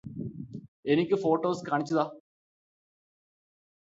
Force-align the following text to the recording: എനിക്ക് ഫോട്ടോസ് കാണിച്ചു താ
എനിക്ക് 0.85 1.15
ഫോട്ടോസ് 1.15 1.65
കാണിച്ചു 1.69 1.93
താ 1.93 2.05